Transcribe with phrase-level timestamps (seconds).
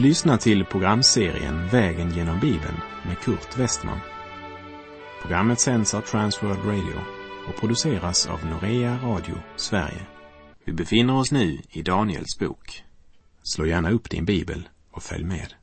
[0.00, 4.00] Du lyssnar till programserien Vägen genom Bibeln med Kurt Westman.
[5.22, 7.00] Programmet sänds av Transworld Radio
[7.48, 10.06] och produceras av Norea Radio Sverige.
[10.64, 12.84] Vi befinner oss nu i Daniels bok.
[13.42, 15.54] Slå gärna upp din bibel och följ med.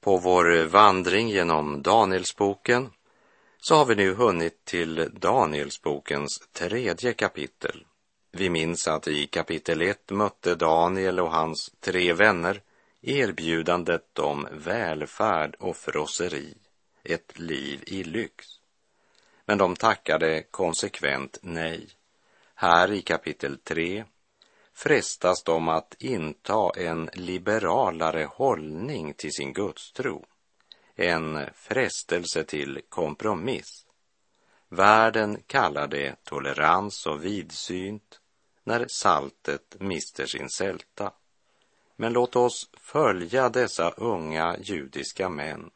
[0.00, 2.88] På vår vandring genom Danielsboken
[3.60, 7.84] så har vi nu hunnit till Danielsbokens tredje kapitel.
[8.32, 12.62] Vi minns att i kapitel 1 mötte Daniel och hans tre vänner
[13.02, 16.54] erbjudandet om välfärd och frosseri,
[17.02, 18.46] ett liv i lyx.
[19.44, 21.88] Men de tackade konsekvent nej.
[22.54, 24.04] Här i kapitel 3
[24.72, 30.26] frestas de att inta en liberalare hållning till sin gudstro,
[30.94, 33.86] en frestelse till kompromiss.
[34.68, 38.20] Världen kallar det tolerans och vidsynt
[38.64, 41.12] när saltet mister sin sälta.
[42.00, 45.70] Men låt oss följa dessa unga judiska män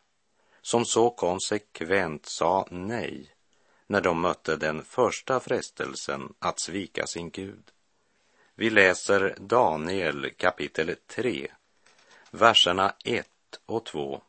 [0.63, 3.35] som så konsekvent sa nej
[3.87, 7.71] när de mötte den första frestelsen att svika sin Gud.
[8.55, 11.49] Vi läser Daniel kapitel 3,
[12.31, 13.27] verserna 1
[13.67, 14.23] och 2.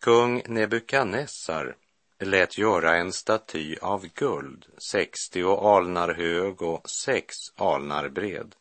[0.00, 1.76] Kung Nebukadnessar
[2.18, 8.54] lät göra en staty av guld, 60 alnar hög och sex alnar bred.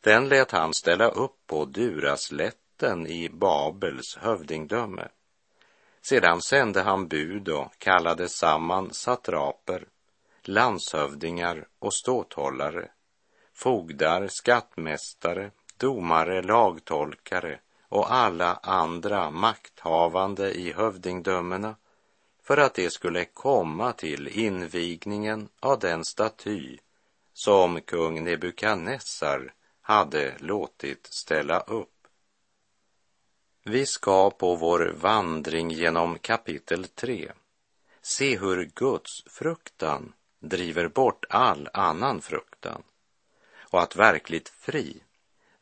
[0.00, 5.08] Den lät han ställa upp på Duraslätten i Babels hövdingdöme.
[6.02, 9.86] Sedan sände han bud och kallade samman satraper,
[10.42, 12.88] landshövdingar och ståthållare,
[13.54, 21.76] fogdar, skattmästare, domare, lagtolkare och alla andra makthavande i hövdingdömena
[22.42, 26.78] för att det skulle komma till invigningen av den staty
[27.32, 29.52] som kung Nebukadnessar
[29.86, 32.06] hade låtit ställa upp.
[33.64, 37.32] Vi ska på vår vandring genom kapitel 3
[38.02, 42.82] se hur Guds fruktan driver bort all annan fruktan
[43.58, 45.02] och att verkligt fri,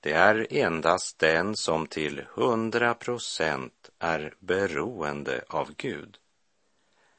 [0.01, 6.19] det är endast den som till hundra procent är beroende av Gud.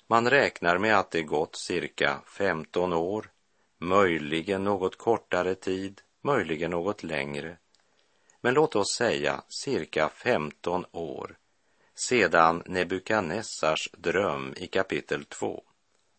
[0.07, 3.31] Man räknar med att det gått cirka 15 år,
[3.77, 7.57] möjligen något kortare tid, möjligen något längre.
[8.41, 11.37] Men låt oss säga cirka 15 år
[11.95, 15.63] sedan Nebukadnessars dröm i kapitel 2,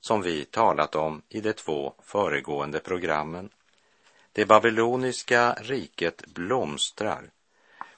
[0.01, 3.51] som vi talat om i de två föregående programmen.
[4.33, 7.31] Det babyloniska riket blomstrar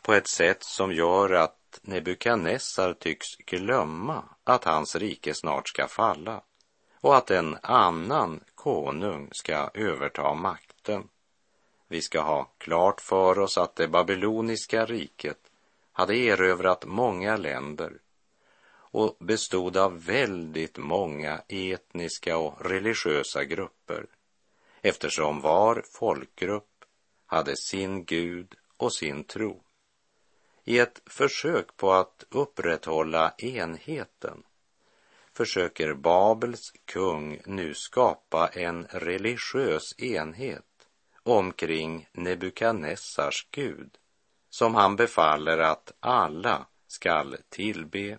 [0.02, 6.42] på ett sätt som gör att Nebukadnessar tycks glömma att hans rike snart ska falla
[7.00, 11.08] och att en annan konung ska överta makten.
[11.88, 15.38] Vi ska ha klart för oss att det babyloniska riket
[15.92, 17.92] hade erövrat många länder
[18.90, 24.06] och bestod av väldigt många etniska och religiösa grupper
[24.82, 26.84] eftersom var folkgrupp
[27.26, 29.62] hade sin gud och sin tro.
[30.64, 34.42] I ett försök på att upprätthålla enheten
[35.32, 40.67] försöker Babels kung nu skapa en religiös enhet
[41.28, 43.98] omkring Nebukadnessars gud
[44.50, 48.18] som han befaller att alla skall tillbe.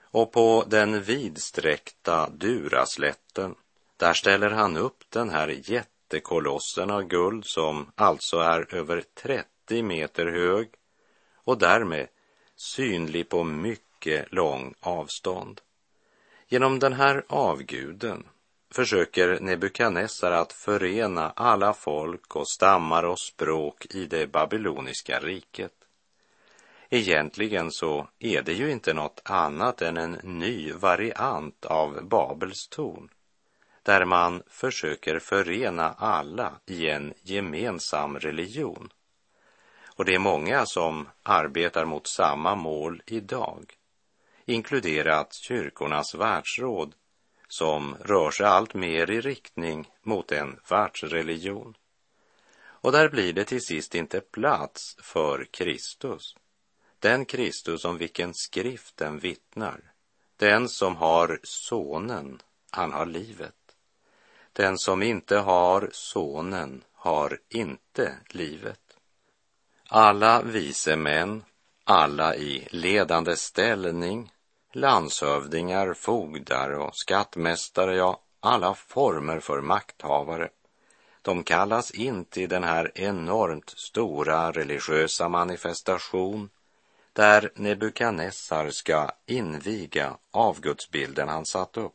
[0.00, 3.54] Och på den vidsträckta Duraslätten,
[3.96, 10.26] där ställer han upp den här jättekolossen av guld som alltså är över 30 meter
[10.26, 10.68] hög
[11.34, 12.08] och därmed
[12.56, 15.60] synlig på mycket lång avstånd.
[16.48, 18.26] Genom den här avguden
[18.72, 25.72] försöker Nebukadnessar att förena alla folk och stammar och språk i det babyloniska riket.
[26.90, 33.08] Egentligen så är det ju inte något annat än en ny variant av Babels torn,
[33.82, 38.88] där man försöker förena alla i en gemensam religion.
[39.96, 43.74] Och det är många som arbetar mot samma mål idag,
[44.46, 46.94] inkluderat kyrkornas världsråd
[47.52, 51.76] som rör sig allt mer i riktning mot en världsreligion.
[52.62, 56.36] Och där blir det till sist inte plats för Kristus,
[56.98, 59.80] den Kristus om vilken skriften vittnar,
[60.36, 63.76] den som har sonen, han har livet.
[64.52, 68.96] Den som inte har sonen har inte livet.
[69.88, 71.44] Alla vise män,
[71.84, 74.32] alla i ledande ställning,
[74.72, 80.48] landshövdingar, fogdar och skattmästare, ja, alla former för makthavare,
[81.22, 86.50] De kallas in till den här enormt stora religiösa manifestation
[87.12, 91.94] där Nebukadnessar ska inviga avgudsbilden han satt upp.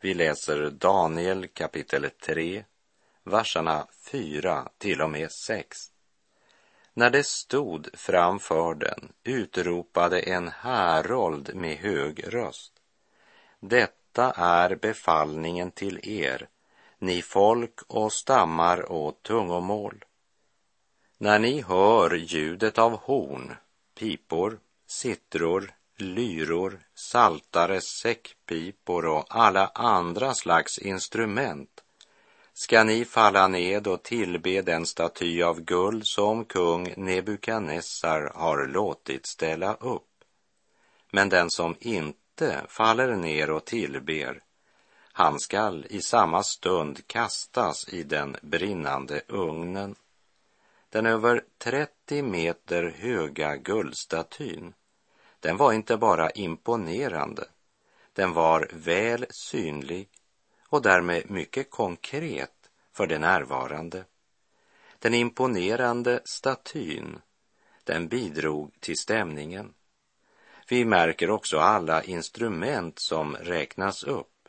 [0.00, 2.64] Vi läser Daniel kapitel 3,
[3.24, 5.91] verserna 4 till och med 6.
[6.94, 12.72] När det stod framför den utropade en härold med hög röst.
[13.60, 16.48] Detta är befallningen till er,
[16.98, 20.04] ni folk och stammar och tungomål.
[21.18, 23.56] När ni hör ljudet av horn,
[23.98, 31.81] pipor, sittror, lyror, saltare, säckpipor och alla andra slags instrument
[32.54, 39.26] ska ni falla ned och tillbe den staty av guld som kung Nebukadnessar har låtit
[39.26, 40.08] ställa upp.
[41.10, 44.42] Men den som inte faller ner och tillber,
[45.12, 49.94] han skall i samma stund kastas i den brinnande ugnen.
[50.90, 54.74] Den över 30 meter höga guldstatyn,
[55.40, 57.44] den var inte bara imponerande,
[58.12, 60.08] den var väl synlig
[60.72, 64.04] och därmed mycket konkret för den närvarande.
[64.98, 67.18] Den imponerande statyn,
[67.84, 69.74] den bidrog till stämningen.
[70.68, 74.48] Vi märker också alla instrument som räknas upp.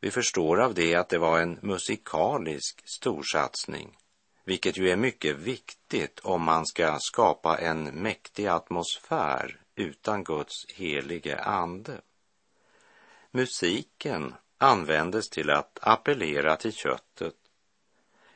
[0.00, 3.98] Vi förstår av det att det var en musikalisk storsatsning,
[4.44, 11.38] vilket ju är mycket viktigt om man ska skapa en mäktig atmosfär utan Guds helige
[11.40, 12.00] ande.
[13.30, 17.34] Musiken användes till att appellera till köttet.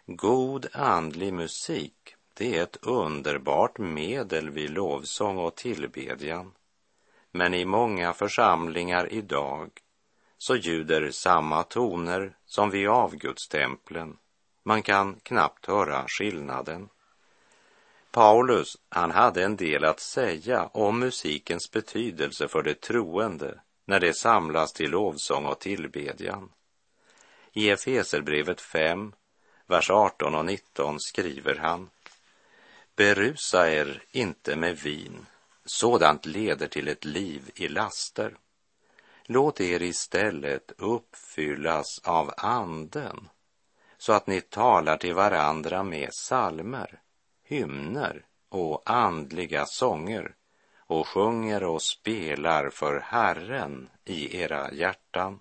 [0.06, 6.52] God andlig musik, det är ett underbart medel vid lovsång och tillbedjan.
[7.30, 9.70] Men i många församlingar idag
[10.38, 14.16] så ljuder samma toner som vid avgudstemplen.
[14.62, 16.88] Man kan knappt höra skillnaden.
[18.10, 24.14] Paulus, han hade en del att säga om musikens betydelse för det troende när det
[24.14, 26.52] samlas till lovsång och tillbedjan.
[27.52, 29.12] I Efeserbrevet 5,
[29.66, 31.90] vers 18 och 19 skriver han
[32.96, 35.26] Berusa er inte med vin,
[35.64, 38.36] sådant leder till ett liv i laster.
[39.24, 43.28] Låt er istället uppfyllas av anden
[44.02, 47.00] så att ni talar till varandra med salmer,
[47.44, 50.34] hymner och andliga sånger
[51.00, 55.40] och sjunger och spelar för Herren i era hjärtan.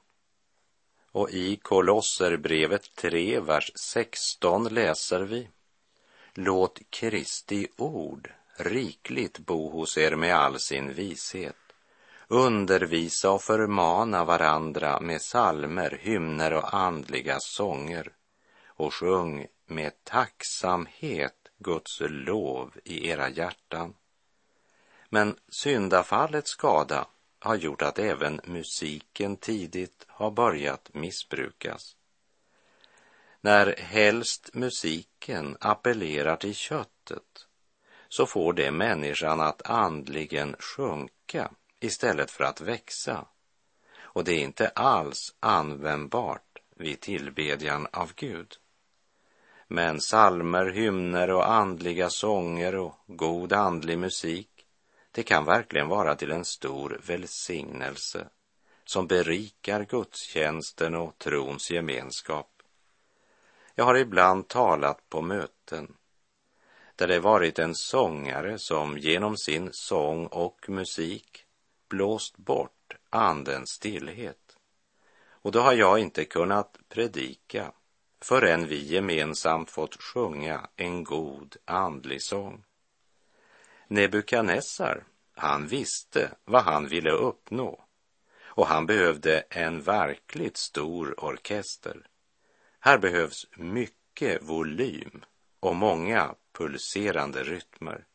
[1.12, 5.50] Och i Kolosserbrevet 3, vers 16 läser vi
[6.33, 11.56] Låt Kristi ord rikligt bo hos er med all sin vishet.
[12.27, 18.12] Undervisa och förmana varandra med salmer, hymner och andliga sånger
[18.65, 23.94] och sjung med tacksamhet Guds lov i era hjärtan
[25.13, 27.08] men syndafallets skada
[27.40, 31.96] har gjort att även musiken tidigt har börjat missbrukas.
[33.42, 37.48] När helst musiken appellerar till köttet
[38.10, 43.26] så får det människan att andligen sjunka istället för att växa.
[44.00, 48.57] Och det är inte alls användbart vid tillbedjan av Gud.
[49.68, 54.51] Men salmer, hymner och andliga sånger och god andlig musik
[55.11, 58.27] det kan verkligen vara till en stor välsignelse
[58.85, 62.61] som berikar gudstjänsten och trons gemenskap.
[63.75, 65.95] Jag har ibland talat på möten
[66.95, 71.45] där det varit en sångare som genom sin sång och musik
[71.89, 74.57] blåst bort andens stillhet.
[75.23, 77.71] Och då har jag inte kunnat predika
[78.21, 82.63] förrän vi gemensamt fått sjunga en god andlig sång.
[83.92, 85.04] Nebukadnessar,
[85.36, 87.86] han visste vad han ville uppnå
[88.44, 92.07] och han behövde en verkligt stor orkester.
[92.80, 95.26] Här behövs mycket volym
[95.60, 98.06] och många pulserande rytmer.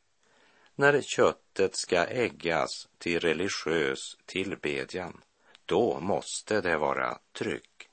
[0.74, 5.20] När köttet ska äggas till religiös tillbedjan,
[5.64, 7.85] då måste det vara tryck.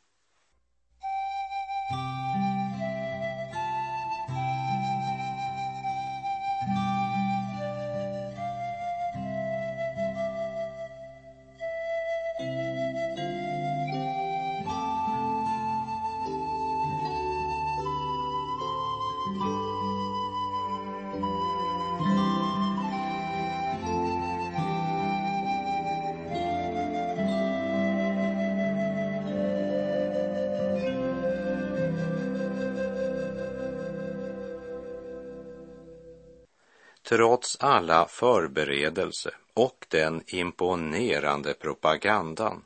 [37.13, 42.63] Trots alla förberedelse och den imponerande propagandan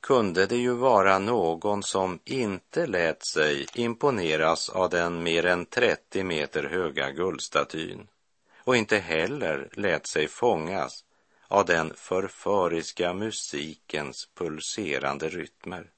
[0.00, 6.24] kunde det ju vara någon som inte lät sig imponeras av den mer än 30
[6.24, 8.08] meter höga guldstatyn
[8.58, 11.04] och inte heller lät sig fångas
[11.48, 15.90] av den förföriska musikens pulserande rytmer.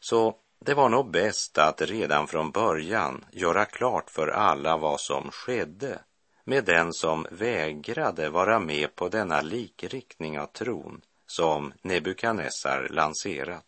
[0.00, 5.30] Så det var nog bäst att redan från början göra klart för alla vad som
[5.30, 5.98] skedde
[6.44, 13.64] med den som vägrade vara med på denna likriktning av tron som Nebukadnessar lanserat.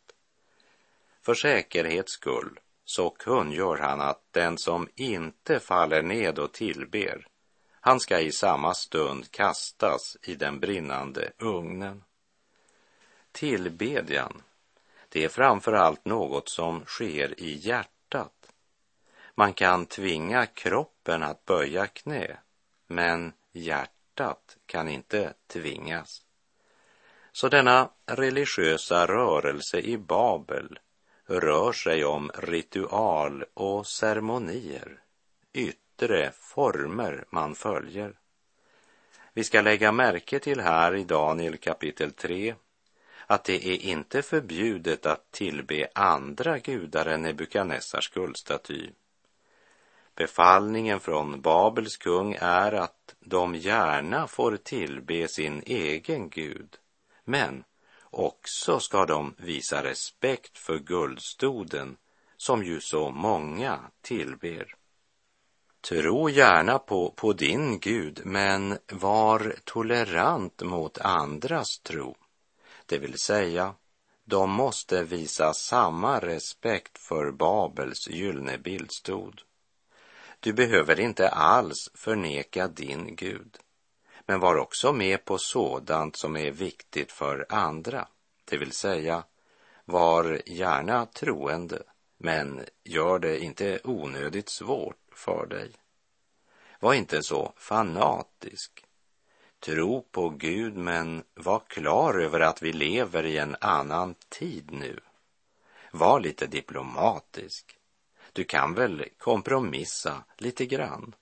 [1.22, 7.26] För säkerhets skull så kungör han att den som inte faller ned och tillber,
[7.80, 12.04] han ska i samma stund kastas i den brinnande ugnen.
[13.32, 14.42] Tillbedjan,
[15.08, 18.52] det är framför allt något som sker i hjärtat.
[19.34, 22.36] Man kan tvinga kroppen att böja knä,
[22.86, 26.22] men hjärtat kan inte tvingas.
[27.32, 30.78] Så denna religiösa rörelse i Babel
[31.26, 35.00] rör sig om ritual och ceremonier,
[35.52, 38.18] yttre former man följer.
[39.32, 42.54] Vi ska lägga märke till här i Daniel kapitel 3
[43.26, 48.90] att det är inte förbjudet att tillbe andra gudar än Nebukadnessars guldstaty.
[50.16, 56.78] Befallningen från Babels kung är att de gärna får tillbe sin egen gud
[57.24, 57.64] men
[58.10, 61.96] också ska de visa respekt för guldstoden
[62.36, 64.74] som ju så många tillber.
[65.88, 72.16] Tro gärna på, på din Gud, men var tolerant mot andras tro.
[72.86, 73.74] Det vill säga,
[74.24, 79.42] de måste visa samma respekt för Babels gyllene bildstod.
[80.46, 83.58] Du behöver inte alls förneka din Gud
[84.26, 88.08] men var också med på sådant som är viktigt för andra,
[88.44, 89.24] det vill säga
[89.84, 91.82] var gärna troende,
[92.18, 95.70] men gör det inte onödigt svårt för dig.
[96.80, 98.84] Var inte så fanatisk.
[99.60, 105.00] Tro på Gud, men var klar över att vi lever i en annan tid nu.
[105.90, 107.76] Var lite diplomatisk.
[108.36, 111.14] Du kan väl kompromissa lite grann.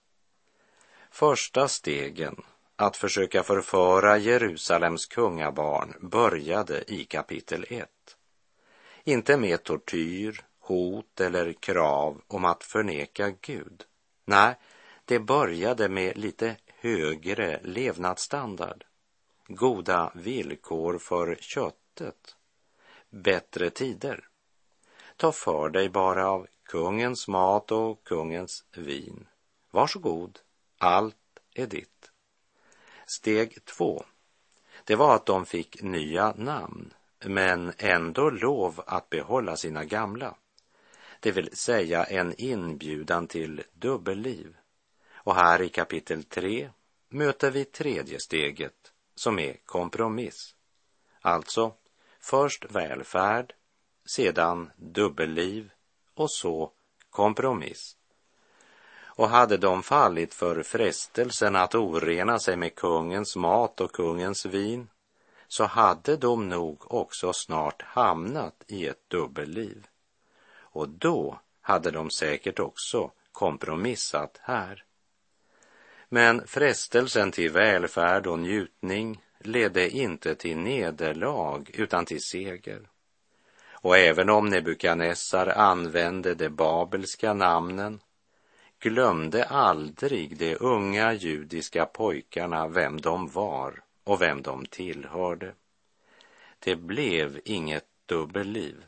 [1.11, 2.43] Första stegen
[2.77, 7.89] att försöka förföra Jerusalems kungabarn började i kapitel 1.
[9.05, 13.85] Inte med tortyr, hot eller krav om att förneka Gud.
[14.25, 14.55] Nej,
[15.05, 18.85] det började med lite högre levnadsstandard,
[19.47, 22.37] goda villkor för köttet,
[23.11, 24.29] bättre tider.
[25.17, 29.27] Ta för dig bara av kungens mat och kungens vin.
[29.71, 30.39] Varsågod,
[30.79, 31.17] allt
[31.55, 32.11] är ditt.
[33.07, 34.05] Steg två,
[34.85, 36.95] det var att de fick nya namn,
[37.25, 40.37] men ändå lov att behålla sina gamla.
[41.21, 44.57] Det vill säga en inbjudan till dubbelliv.
[45.13, 46.71] Och här i kapitel 3
[47.09, 50.55] möter vi tredje steget, som är kompromiss.
[51.21, 51.75] Alltså,
[52.21, 53.55] först välfärd,
[54.07, 55.71] sedan dubbelliv
[56.15, 56.71] och så
[57.11, 57.97] kompromiss
[59.17, 64.89] och hade de fallit för frestelsen att orena sig med kungens mat och kungens vin
[65.49, 69.87] så hade de nog också snart hamnat i ett dubbelliv.
[70.57, 74.85] Och då hade de säkert också kompromissat här.
[76.09, 82.89] Men frestelsen till välfärd och njutning ledde inte till nederlag utan till seger.
[83.85, 88.01] Och även om Nebukadnessar använde de babelska namnen
[88.81, 95.55] glömde aldrig de unga judiska pojkarna vem de var och vem de tillhörde.
[96.59, 98.85] Det blev inget dubbelliv,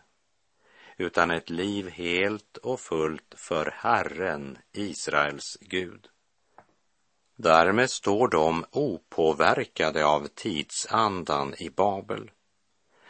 [0.96, 6.08] utan ett liv helt och fullt för Herren, Israels Gud.
[7.36, 12.30] Därmed står de opåverkade av tidsandan i Babel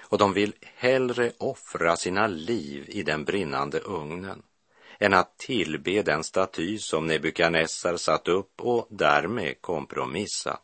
[0.08, 4.42] och de vill hellre offra sina liv i den brinnande ugnen
[4.98, 10.60] än att tillbe den staty som Nebukadnessar satt upp och därmed kompromissa.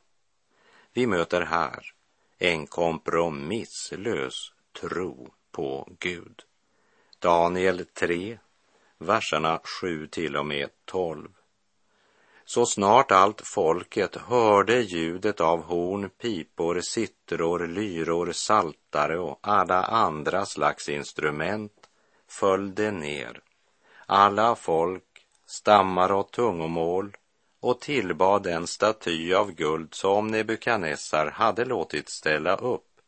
[0.92, 1.92] Vi möter här
[2.38, 6.42] en kompromisslös tro på Gud.
[7.18, 8.38] Daniel 3,
[8.98, 11.28] verserna 7 till och med 12.
[12.54, 20.46] Så snart allt folket hörde ljudet av horn, pipor, sittror, lyror, saltare och alla andra
[20.46, 21.72] slags instrument
[22.28, 23.40] föll det ner
[24.06, 27.16] alla folk, stammar och tungomål
[27.60, 33.00] och tillbad den staty av guld som Nebukadnessar hade låtit ställa upp.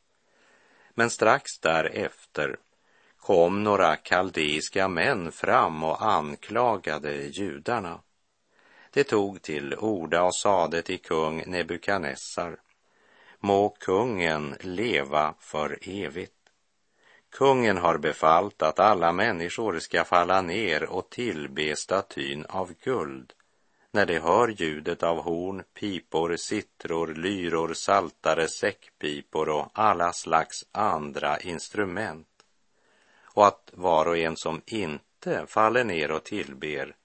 [0.94, 2.56] Men strax därefter
[3.16, 8.00] kom några kaldeiska män fram och anklagade judarna.
[8.94, 12.56] De tog till orda och sade till kung Nebukadnessar,
[13.40, 16.32] må kungen leva för evigt.
[17.30, 23.32] Kungen har befallt att alla människor ska falla ner och tillbe statyn av guld
[23.90, 31.40] när de hör ljudet av horn, pipor, sittror, lyror, saltare, säckpipor och alla slags andra
[31.40, 32.28] instrument
[33.22, 36.96] och att var och en som inte faller ner och tillber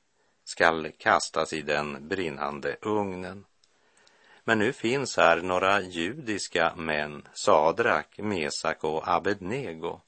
[0.50, 3.46] skall kastas i den brinnande ugnen.
[4.44, 10.00] Men nu finns här några judiska män, Sadrak, Mesak och Abednego,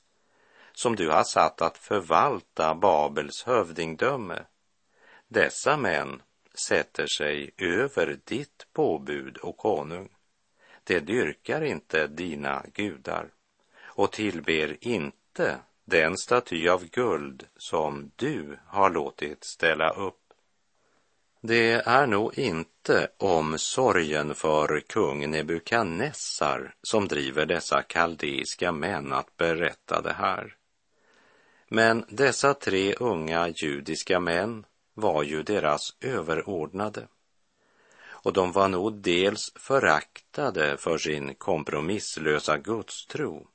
[0.73, 4.45] som du har satt att förvalta Babels hövdingdöme.
[5.27, 6.21] Dessa män
[6.67, 10.09] sätter sig över ditt påbud och konung.
[10.83, 13.29] De dyrkar inte dina gudar
[13.81, 20.20] och tillber inte den staty av guld som du har låtit ställa upp.
[21.43, 30.01] Det är nog inte omsorgen för kung Nebukadnessar som driver dessa kaldeiska män att berätta
[30.01, 30.55] det här.
[31.67, 37.07] Men dessa tre unga judiska män var ju deras överordnade.
[38.03, 43.47] Och de var nog dels föraktade för sin kompromisslösa gudstro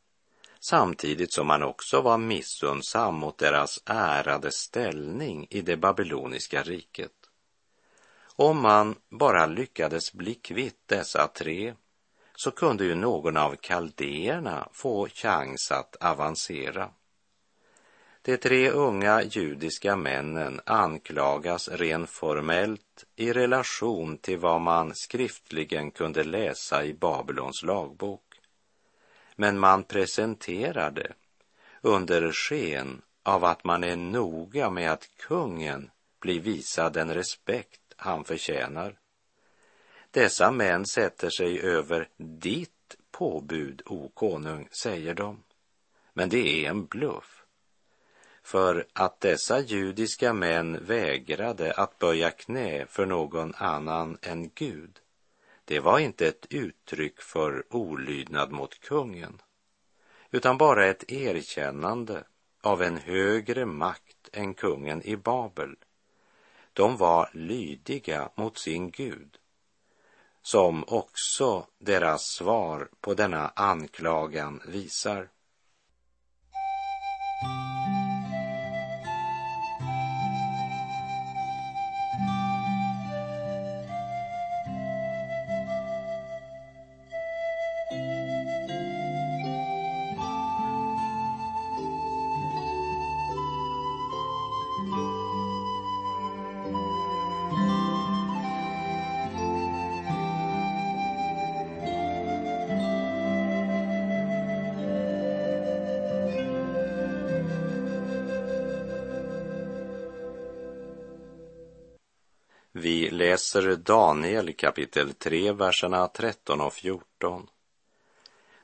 [0.60, 7.15] samtidigt som man också var missunnsam mot deras ärade ställning i det babyloniska riket.
[8.36, 11.74] Om man bara lyckades bli kvitt dessa tre
[12.34, 16.90] så kunde ju någon av kaldéerna få chans att avancera.
[18.22, 26.24] De tre unga judiska männen anklagas rent formellt i relation till vad man skriftligen kunde
[26.24, 28.26] läsa i Babylons lagbok
[29.36, 31.12] men man presenterar det
[31.80, 38.24] under sken av att man är noga med att kungen blir visad den respekt han
[38.24, 38.98] förtjänar.
[40.10, 45.42] Dessa män sätter sig över ditt påbud, o konung, säger de.
[46.12, 47.44] Men det är en bluff.
[48.42, 55.00] För att dessa judiska män vägrade att böja knä för någon annan än Gud
[55.68, 59.42] det var inte ett uttryck för olydnad mot kungen,
[60.30, 62.24] utan bara ett erkännande
[62.62, 65.76] av en högre makt än kungen i Babel.
[66.76, 69.38] De var lydiga mot sin Gud,
[70.42, 75.28] som också deras svar på denna anklagan visar.
[113.36, 117.46] Läser Daniel kapitel 3, verserna 13 och 14.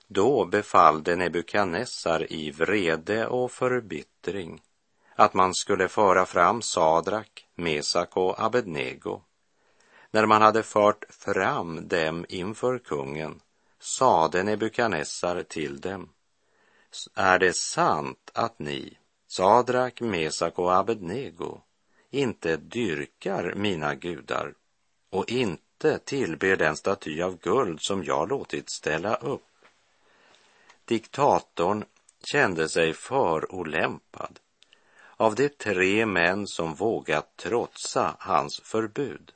[0.06, 4.62] Då befallde Nebukadnessar i vrede och förbittring
[5.16, 9.20] att man skulle föra fram Sadrak, Mesak och Abednego.
[10.10, 13.40] När man hade fört fram dem inför kungen
[13.80, 16.08] sade Nebukadnessar till dem,
[17.14, 21.60] är det sant att ni, Sadrak, Mesak och Abednego,
[22.10, 24.54] inte dyrkar mina gudar
[25.12, 29.42] och inte tillber den staty av guld som jag låtit ställa upp.
[30.84, 31.84] Diktatorn
[32.32, 34.38] kände sig förolämpad
[35.16, 39.32] av de tre män som vågat trotsa hans förbud.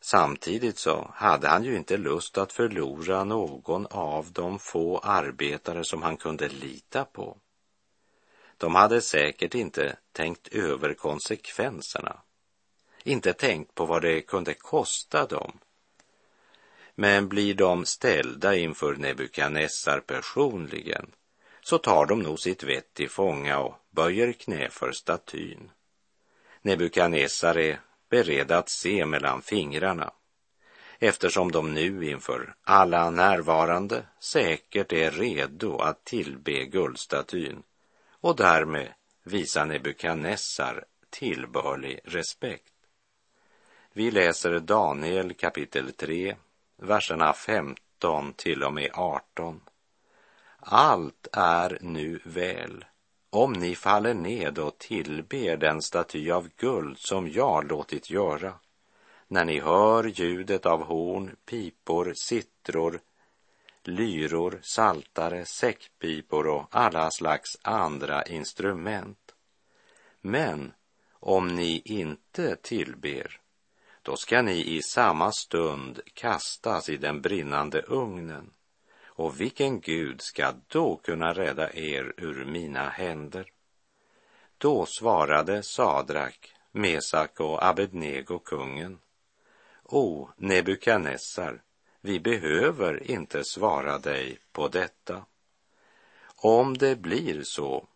[0.00, 6.02] Samtidigt så hade han ju inte lust att förlora någon av de få arbetare som
[6.02, 7.36] han kunde lita på.
[8.56, 12.20] De hade säkert inte tänkt över konsekvenserna,
[13.04, 15.58] inte tänkt på vad det kunde kosta dem.
[16.94, 21.10] Men blir de ställda inför Nebukadnessar personligen
[21.60, 25.70] så tar de nog sitt vett till fånga och böjer knä för statyn.
[26.62, 30.12] Nebukadnessar är beredd att se mellan fingrarna
[30.98, 37.62] eftersom de nu inför alla närvarande säkert är redo att tillbe guldstatyn
[38.10, 42.73] och därmed visa Nebukadnessar tillbörlig respekt.
[43.96, 46.36] Vi läser Daniel kapitel 3,
[46.76, 49.60] verserna 15 till och med 18.
[50.58, 52.84] Allt är nu väl
[53.30, 58.54] om ni faller ned och tillber den staty av guld som jag låtit göra.
[59.28, 63.00] När ni hör ljudet av horn, pipor, sittror,
[63.82, 69.34] lyror, saltare, säckpipor och alla slags andra instrument.
[70.20, 70.72] Men
[71.12, 73.40] om ni inte tillber,
[74.04, 78.50] då ska ni i samma stund kastas i den brinnande ugnen.
[79.04, 83.50] Och vilken Gud ska då kunna rädda er ur mina händer?
[84.58, 88.98] Då svarade Sadrak, Mesak och Abednego kungen.
[89.82, 91.62] O, Nebukadnessar,
[92.00, 95.24] vi behöver inte svara dig på detta.
[96.36, 97.86] Om det blir så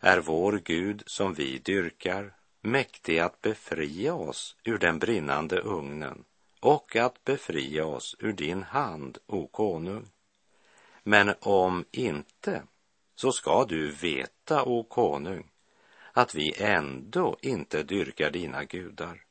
[0.00, 6.24] är vår Gud som vi dyrkar mäktig att befria oss ur den brinnande ugnen
[6.60, 10.08] och att befria oss ur din hand, o konung.
[11.02, 12.62] Men om inte,
[13.14, 15.50] så ska du veta, o konung,
[16.12, 19.24] att vi ändå inte dyrkar dina gudar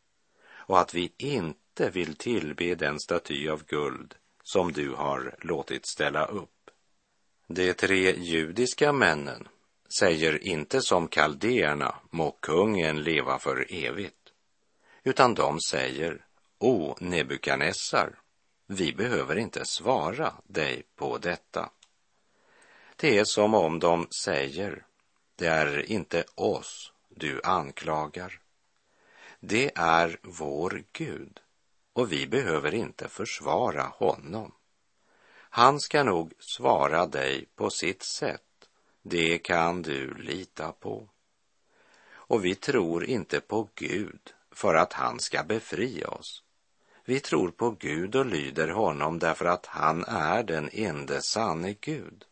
[0.49, 6.25] och att vi inte vill tillbe den staty av guld som du har låtit ställa
[6.25, 6.49] upp.
[7.47, 9.47] De tre judiska männen
[9.89, 14.33] säger inte som kaldéerna, må kungen leva för evigt,
[15.03, 16.25] utan de säger,
[16.59, 18.19] O Nebukadnessar,
[18.67, 21.69] vi behöver inte svara dig på detta.
[22.95, 24.85] Det är som om de säger,
[25.35, 28.39] det är inte oss du anklagar.
[29.39, 31.39] Det är vår Gud
[31.93, 34.51] och vi behöver inte försvara honom.
[35.49, 38.46] Han ska nog svara dig på sitt sätt
[39.09, 41.09] det kan du lita på.
[42.09, 46.43] Och vi tror inte på Gud för att han ska befria oss.
[47.05, 52.25] Vi tror på Gud och lyder honom därför att han är den ende sanne Gud.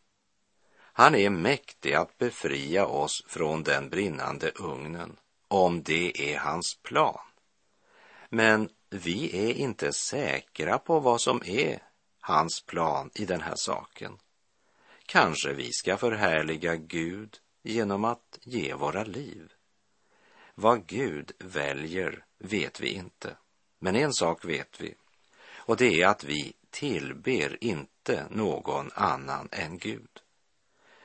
[0.77, 7.25] Han är mäktig att befria oss från den brinnande ugnen, om det är hans plan.
[8.29, 11.83] Men vi är inte säkra på vad som är
[12.19, 14.17] hans plan i den här saken.
[15.05, 19.53] Kanske vi ska förhärliga Gud genom att ge våra liv.
[20.55, 23.37] Vad Gud väljer vet vi inte,
[23.79, 24.95] men en sak vet vi
[25.65, 30.21] och det är att vi tillber inte någon annan än Gud.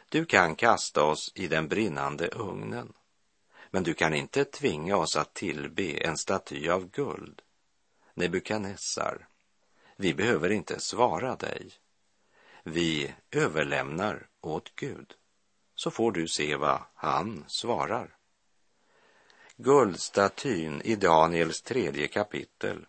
[0.08, 2.92] Du kan kasta oss i den brinnande ugnen,
[3.70, 7.42] men du kan inte tvinga oss att tillbe en staty av guld.
[8.14, 9.28] Nebukadnessar,
[9.96, 11.70] vi behöver inte svara dig
[12.64, 15.14] vi överlämnar åt Gud,
[15.74, 18.16] så får du se vad han svarar.
[19.56, 22.86] Guldstatyn i Daniels tredje kapitel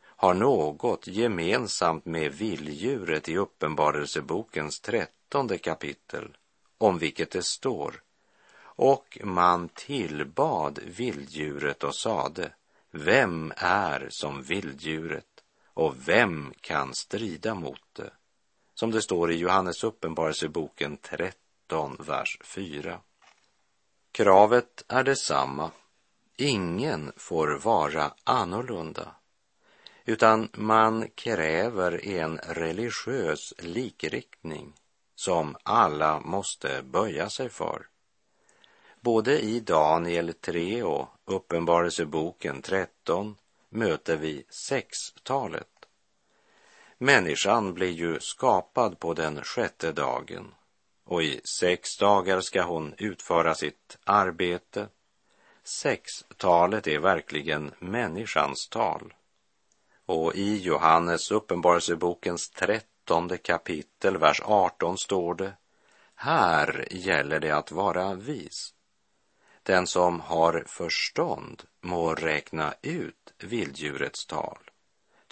[0.00, 6.36] har något gemensamt med vilddjuret i Uppenbarelsebokens trettonde kapitel,
[6.78, 8.02] om vilket det står
[8.74, 12.52] och man tillbad vilddjuret och sade,
[12.90, 18.10] vem är som vilddjuret och vem kan strida mot det?
[18.74, 23.00] Som det står i Johannes uppenbarelseboken 13, vers 4.
[24.12, 25.70] Kravet är detsamma.
[26.36, 29.14] Ingen får vara annorlunda,
[30.04, 34.72] utan man kräver en religiös likriktning
[35.14, 37.86] som alla måste böja sig för.
[39.00, 43.36] Både i Daniel 3 och Uppenbarelseboken 13
[43.68, 45.81] möter vi sextalet
[47.02, 50.54] Människan blir ju skapad på den sjätte dagen
[51.04, 54.88] och i sex dagar ska hon utföra sitt arbete.
[55.64, 59.14] Sextalet är verkligen människans tal.
[60.06, 65.52] Och i Johannes uppenbarelsebokens trettonde kapitel, vers 18 står det
[66.14, 68.74] Här gäller det att vara vis.
[69.62, 74.58] Den som har förstånd må räkna ut vilddjurets tal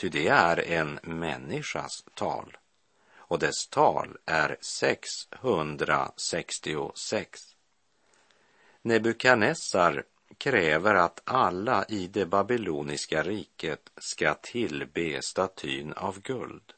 [0.01, 2.57] Ty det är en människas tal
[3.17, 7.41] och dess tal är 666.
[8.83, 10.05] Nebukadnessar
[10.39, 16.73] kräver att alla i det babyloniska riket ska tillbe statyn av guld.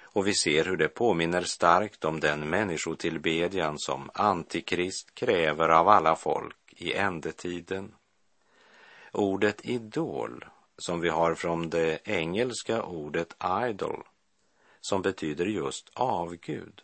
[0.00, 6.16] Och vi ser hur det påminner starkt om den människotillbedjan som Antikrist kräver av alla
[6.16, 7.94] folk i ändetiden.
[9.12, 10.44] Ordet idol
[10.78, 13.36] som vi har från det engelska ordet
[13.68, 14.04] idol,
[14.80, 16.82] som betyder just avgud.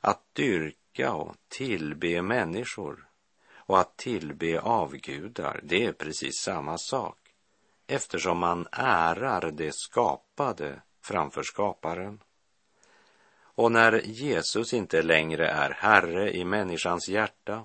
[0.00, 3.08] Att dyrka och tillbe människor
[3.54, 7.18] och att tillbe avgudar, det är precis samma sak.
[7.86, 12.22] eftersom man ärar det skapade framför skaparen.
[13.38, 17.64] Och när Jesus inte längre är herre i människans hjärta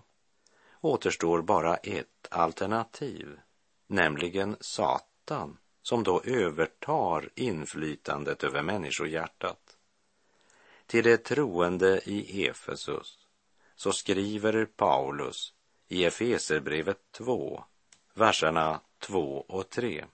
[0.82, 3.40] återstår bara ett alternativ,
[3.88, 5.11] nämligen Satan,
[5.82, 9.78] som då övertar inflytandet över människohjärtat.
[10.86, 13.18] Till de troende i Efesus
[13.76, 15.54] så skriver Paulus
[15.88, 17.64] i Efeserbrevet 2,
[18.14, 20.06] verserna 2 och 3.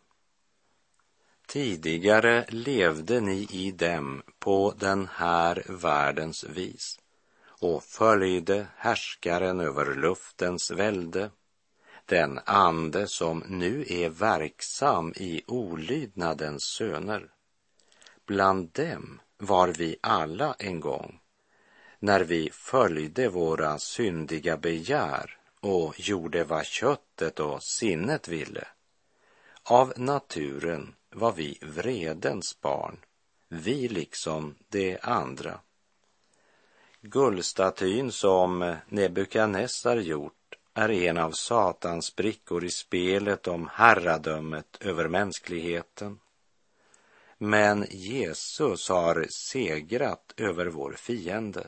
[1.47, 6.99] Tidigare levde ni i dem på den här världens vis
[7.62, 11.30] och följde härskaren över luftens välde,
[12.08, 17.30] den ande som nu är verksam i olydnadens söner.
[18.26, 21.20] Bland dem var vi alla en gång,
[22.00, 28.67] när vi följde våra syndiga begär och gjorde vad köttet och sinnet ville.
[29.63, 32.98] Av naturen var vi vredens barn,
[33.50, 35.60] vi liksom de andra.
[37.02, 40.37] Guldstatyn som Nebukadnessar gjort
[40.78, 46.20] är en av Satans brickor i spelet om herradömet över mänskligheten.
[47.38, 51.68] Men Jesus har segrat över vår fiende.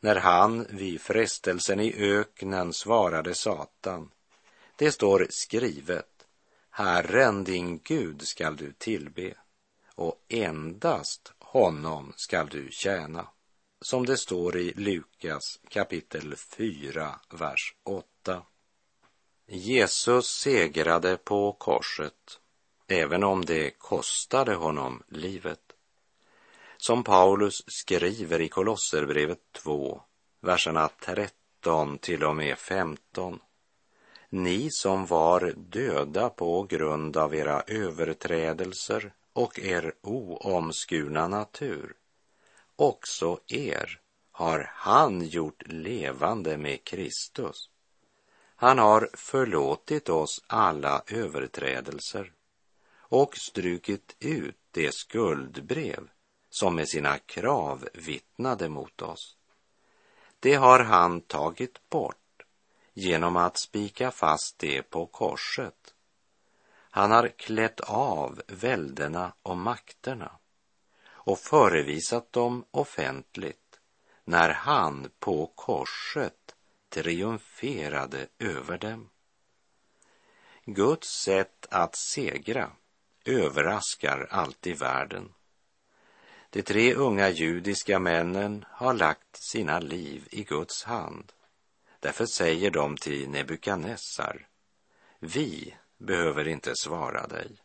[0.00, 4.10] När han vid frestelsen i öknen svarade Satan,
[4.76, 6.26] det står skrivet,
[6.70, 9.34] Herren din Gud skall du tillbe
[9.94, 13.28] och endast honom skall du tjäna
[13.80, 18.42] som det står i Lukas kapitel 4, vers 8.
[19.46, 22.40] Jesus segrade på korset,
[22.88, 25.60] även om det kostade honom livet.
[26.76, 30.02] Som Paulus skriver i Kolosserbrevet 2,
[30.40, 33.40] verserna 13 till och med 15.
[34.28, 41.96] Ni som var döda på grund av era överträdelser och er oomskurna natur
[42.76, 44.00] också er
[44.32, 47.70] har han gjort levande med Kristus.
[48.56, 52.32] Han har förlåtit oss alla överträdelser
[52.98, 56.10] och strukit ut det skuldbrev
[56.50, 59.36] som med sina krav vittnade mot oss.
[60.40, 62.42] Det har han tagit bort
[62.94, 65.94] genom att spika fast det på korset.
[66.90, 70.38] Han har klätt av välderna och makterna
[71.26, 73.80] och förevisat dem offentligt
[74.24, 76.54] när han på korset
[76.88, 79.10] triumferade över dem.
[80.64, 82.70] Guds sätt att segra
[83.24, 85.34] överraskar alltid världen.
[86.50, 91.32] De tre unga judiska männen har lagt sina liv i Guds hand.
[92.00, 94.48] Därför säger de till Nebukadnessar,
[95.18, 97.56] vi behöver inte svara dig.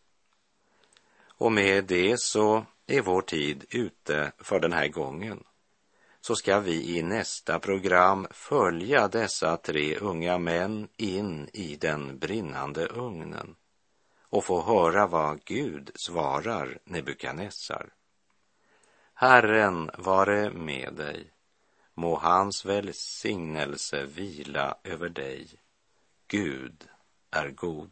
[1.24, 2.65] Och med det så
[2.97, 5.43] är vår tid ute för den här gången
[6.21, 12.88] så ska vi i nästa program följa dessa tre unga män in i den brinnande
[12.88, 13.56] ugnen
[14.30, 17.93] och få höra vad Gud svarar Nebukadnessar.
[19.13, 21.32] Herren vare med dig.
[21.93, 25.47] Må hans välsignelse vila över dig.
[26.27, 26.88] Gud
[27.32, 27.91] är god.